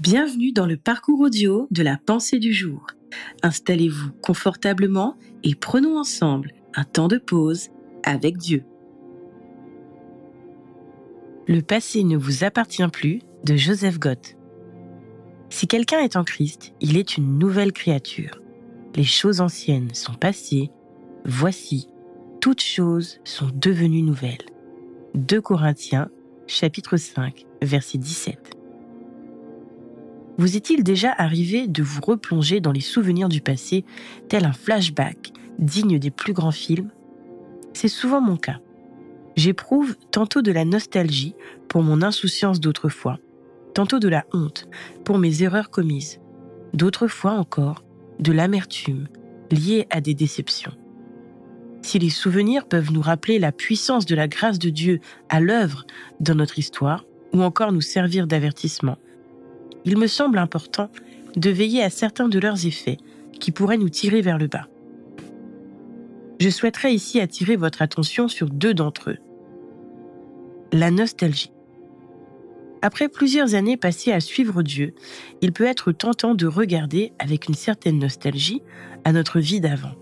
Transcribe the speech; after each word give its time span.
Bienvenue 0.00 0.50
dans 0.50 0.66
le 0.66 0.76
parcours 0.76 1.20
audio 1.20 1.68
de 1.70 1.84
la 1.84 1.96
pensée 1.96 2.40
du 2.40 2.52
jour. 2.52 2.84
Installez-vous 3.44 4.10
confortablement 4.20 5.16
et 5.44 5.54
prenons 5.54 6.00
ensemble 6.00 6.52
un 6.74 6.82
temps 6.82 7.06
de 7.06 7.16
pause 7.16 7.68
avec 8.02 8.36
Dieu. 8.36 8.64
Le 11.46 11.60
passé 11.60 12.02
ne 12.02 12.16
vous 12.16 12.42
appartient 12.42 12.88
plus 12.88 13.20
de 13.44 13.54
Joseph 13.54 14.00
Gott. 14.00 14.36
Si 15.48 15.68
quelqu'un 15.68 16.00
est 16.00 16.16
en 16.16 16.24
Christ, 16.24 16.74
il 16.80 16.96
est 16.96 17.16
une 17.16 17.38
nouvelle 17.38 17.72
créature. 17.72 18.42
Les 18.96 19.04
choses 19.04 19.40
anciennes 19.40 19.94
sont 19.94 20.14
passées, 20.14 20.72
voici, 21.24 21.88
toutes 22.40 22.62
choses 22.62 23.20
sont 23.22 23.50
devenues 23.54 24.02
nouvelles. 24.02 24.44
2 25.14 25.40
Corinthiens, 25.40 26.10
chapitre 26.48 26.96
5, 26.96 27.46
verset 27.62 27.98
17. 27.98 28.53
Vous 30.36 30.56
est-il 30.56 30.82
déjà 30.82 31.12
arrivé 31.16 31.68
de 31.68 31.82
vous 31.82 32.00
replonger 32.00 32.60
dans 32.60 32.72
les 32.72 32.80
souvenirs 32.80 33.28
du 33.28 33.40
passé, 33.40 33.84
tel 34.28 34.44
un 34.44 34.52
flashback 34.52 35.32
digne 35.58 35.98
des 35.98 36.10
plus 36.10 36.32
grands 36.32 36.50
films? 36.50 36.90
C'est 37.72 37.88
souvent 37.88 38.20
mon 38.20 38.36
cas. 38.36 38.58
J'éprouve 39.36 39.96
tantôt 40.10 40.42
de 40.42 40.52
la 40.52 40.64
nostalgie 40.64 41.34
pour 41.68 41.82
mon 41.82 42.02
insouciance 42.02 42.60
d'autrefois, 42.60 43.18
tantôt 43.74 43.98
de 43.98 44.08
la 44.08 44.24
honte 44.32 44.68
pour 45.04 45.18
mes 45.18 45.42
erreurs 45.42 45.70
commises, 45.70 46.20
d'autres 46.72 47.08
fois 47.08 47.32
encore 47.32 47.84
de 48.18 48.32
l'amertume 48.32 49.08
liée 49.50 49.86
à 49.90 50.00
des 50.00 50.14
déceptions. 50.14 50.72
Si 51.82 51.98
les 51.98 52.10
souvenirs 52.10 52.66
peuvent 52.66 52.92
nous 52.92 53.02
rappeler 53.02 53.38
la 53.38 53.52
puissance 53.52 54.06
de 54.06 54.14
la 54.14 54.26
grâce 54.26 54.58
de 54.58 54.70
Dieu 54.70 55.00
à 55.28 55.38
l'œuvre 55.38 55.84
dans 56.18 56.34
notre 56.34 56.58
histoire, 56.58 57.04
ou 57.32 57.42
encore 57.42 57.72
nous 57.72 57.80
servir 57.80 58.26
d'avertissement, 58.26 58.96
il 59.84 59.96
me 59.96 60.06
semble 60.06 60.38
important 60.38 60.90
de 61.36 61.50
veiller 61.50 61.82
à 61.82 61.90
certains 61.90 62.28
de 62.28 62.38
leurs 62.38 62.66
effets 62.66 62.98
qui 63.40 63.50
pourraient 63.50 63.76
nous 63.76 63.88
tirer 63.88 64.20
vers 64.20 64.38
le 64.38 64.46
bas. 64.46 64.68
Je 66.40 66.48
souhaiterais 66.50 66.94
ici 66.94 67.20
attirer 67.20 67.56
votre 67.56 67.82
attention 67.82 68.28
sur 68.28 68.50
deux 68.50 68.74
d'entre 68.74 69.10
eux. 69.10 69.18
La 70.72 70.90
nostalgie. 70.90 71.52
Après 72.82 73.08
plusieurs 73.08 73.54
années 73.54 73.76
passées 73.76 74.12
à 74.12 74.20
suivre 74.20 74.62
Dieu, 74.62 74.94
il 75.40 75.52
peut 75.52 75.64
être 75.64 75.92
tentant 75.92 76.34
de 76.34 76.46
regarder 76.46 77.12
avec 77.18 77.48
une 77.48 77.54
certaine 77.54 77.98
nostalgie 77.98 78.62
à 79.04 79.12
notre 79.12 79.40
vie 79.40 79.60
d'avant. 79.60 79.94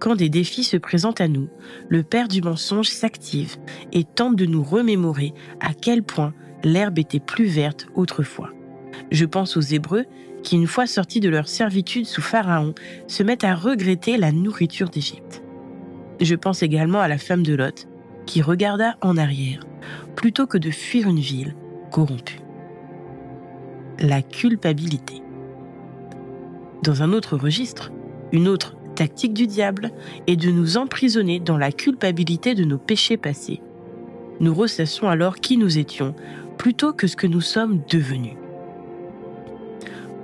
Quand 0.00 0.16
des 0.16 0.28
défis 0.28 0.64
se 0.64 0.76
présentent 0.76 1.22
à 1.22 1.28
nous, 1.28 1.48
le 1.88 2.02
Père 2.02 2.28
du 2.28 2.42
mensonge 2.42 2.88
s'active 2.88 3.56
et 3.92 4.04
tente 4.04 4.36
de 4.36 4.44
nous 4.44 4.62
remémorer 4.62 5.32
à 5.60 5.72
quel 5.72 6.02
point 6.02 6.34
l'herbe 6.62 6.98
était 6.98 7.20
plus 7.20 7.46
verte 7.46 7.86
autrefois. 7.94 8.50
Je 9.10 9.24
pense 9.24 9.56
aux 9.56 9.60
Hébreux 9.60 10.04
qui, 10.42 10.56
une 10.56 10.66
fois 10.66 10.86
sortis 10.86 11.20
de 11.20 11.28
leur 11.28 11.48
servitude 11.48 12.06
sous 12.06 12.22
Pharaon, 12.22 12.74
se 13.06 13.22
mettent 13.22 13.44
à 13.44 13.54
regretter 13.54 14.16
la 14.16 14.32
nourriture 14.32 14.90
d'Égypte. 14.90 15.42
Je 16.20 16.34
pense 16.34 16.62
également 16.62 17.00
à 17.00 17.08
la 17.08 17.18
femme 17.18 17.42
de 17.42 17.54
Lot, 17.54 17.88
qui 18.26 18.42
regarda 18.42 18.96
en 19.00 19.16
arrière, 19.16 19.60
plutôt 20.16 20.46
que 20.46 20.58
de 20.58 20.70
fuir 20.70 21.08
une 21.08 21.18
ville 21.18 21.54
corrompue. 21.90 22.40
La 23.98 24.22
culpabilité. 24.22 25.22
Dans 26.82 27.02
un 27.02 27.12
autre 27.12 27.36
registre, 27.36 27.92
une 28.32 28.48
autre 28.48 28.76
tactique 28.94 29.34
du 29.34 29.46
diable 29.46 29.90
est 30.26 30.36
de 30.36 30.50
nous 30.50 30.76
emprisonner 30.76 31.40
dans 31.40 31.58
la 31.58 31.72
culpabilité 31.72 32.54
de 32.54 32.64
nos 32.64 32.78
péchés 32.78 33.16
passés. 33.16 33.60
Nous 34.40 34.54
ressassons 34.54 35.08
alors 35.08 35.36
qui 35.36 35.56
nous 35.56 35.78
étions 35.78 36.14
plutôt 36.58 36.92
que 36.92 37.06
ce 37.06 37.16
que 37.16 37.26
nous 37.26 37.40
sommes 37.40 37.80
devenus. 37.90 38.36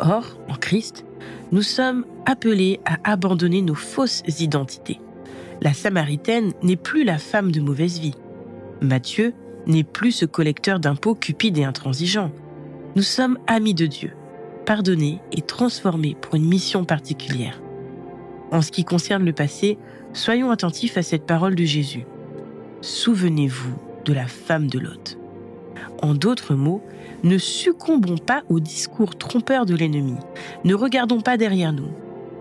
Or, 0.00 0.38
en 0.48 0.54
Christ, 0.54 1.04
nous 1.50 1.62
sommes 1.62 2.04
appelés 2.26 2.80
à 2.84 2.98
abandonner 3.10 3.62
nos 3.62 3.74
fausses 3.74 4.22
identités. 4.40 5.00
La 5.60 5.72
Samaritaine 5.72 6.52
n'est 6.62 6.76
plus 6.76 7.04
la 7.04 7.18
femme 7.18 7.50
de 7.50 7.60
mauvaise 7.60 7.98
vie. 7.98 8.14
Matthieu 8.80 9.34
n'est 9.66 9.84
plus 9.84 10.12
ce 10.12 10.24
collecteur 10.24 10.78
d'impôts 10.78 11.14
cupide 11.14 11.58
et 11.58 11.64
intransigeant. 11.64 12.30
Nous 12.94 13.02
sommes 13.02 13.38
amis 13.46 13.74
de 13.74 13.86
Dieu, 13.86 14.12
pardonnés 14.66 15.20
et 15.32 15.42
transformés 15.42 16.16
pour 16.20 16.36
une 16.36 16.46
mission 16.46 16.84
particulière. 16.84 17.60
En 18.52 18.62
ce 18.62 18.70
qui 18.70 18.84
concerne 18.84 19.24
le 19.24 19.32
passé, 19.32 19.78
soyons 20.12 20.50
attentifs 20.50 20.96
à 20.96 21.02
cette 21.02 21.26
parole 21.26 21.54
de 21.54 21.64
Jésus. 21.64 22.06
Souvenez-vous 22.80 23.74
de 24.04 24.12
la 24.12 24.26
femme 24.26 24.68
de 24.68 24.78
Lot. 24.78 25.18
En 26.02 26.14
d'autres 26.14 26.54
mots, 26.54 26.82
ne 27.24 27.38
succombons 27.38 28.18
pas 28.18 28.42
au 28.48 28.60
discours 28.60 29.16
trompeur 29.16 29.66
de 29.66 29.74
l'ennemi. 29.74 30.16
Ne 30.64 30.74
regardons 30.74 31.20
pas 31.20 31.36
derrière 31.36 31.72
nous, 31.72 31.90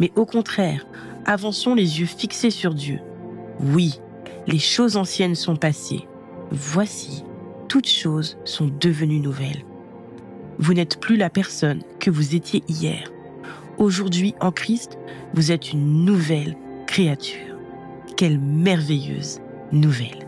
mais 0.00 0.10
au 0.16 0.26
contraire, 0.26 0.86
avançons 1.24 1.74
les 1.74 2.00
yeux 2.00 2.06
fixés 2.06 2.50
sur 2.50 2.74
Dieu. 2.74 2.98
Oui, 3.60 4.00
les 4.46 4.58
choses 4.58 4.96
anciennes 4.96 5.36
sont 5.36 5.56
passées. 5.56 6.06
Voici, 6.50 7.24
toutes 7.68 7.88
choses 7.88 8.36
sont 8.44 8.70
devenues 8.80 9.20
nouvelles. 9.20 9.64
Vous 10.58 10.74
n'êtes 10.74 11.00
plus 11.00 11.16
la 11.16 11.30
personne 11.30 11.82
que 12.00 12.10
vous 12.10 12.34
étiez 12.34 12.62
hier. 12.68 13.10
Aujourd'hui, 13.78 14.34
en 14.40 14.52
Christ, 14.52 14.98
vous 15.34 15.50
êtes 15.50 15.72
une 15.72 16.04
nouvelle 16.04 16.56
créature. 16.86 17.56
Quelle 18.16 18.38
merveilleuse 18.38 19.40
nouvelle. 19.72 20.26